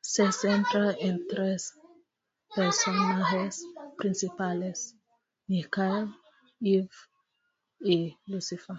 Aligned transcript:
Se 0.00 0.30
centra 0.30 0.92
en 1.00 1.26
tres 1.26 1.74
personajes 2.54 3.66
principales, 3.96 4.94
Michael, 5.48 6.14
Eve 6.60 6.88
y 7.80 8.16
Lucifer. 8.28 8.76